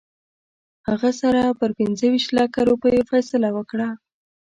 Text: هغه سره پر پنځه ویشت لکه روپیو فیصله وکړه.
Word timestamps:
هغه 0.87 1.09
سره 1.21 1.41
پر 1.59 1.69
پنځه 1.79 2.05
ویشت 2.09 2.29
لکه 2.39 2.59
روپیو 2.69 3.07
فیصله 3.11 3.49
وکړه. 3.53 3.89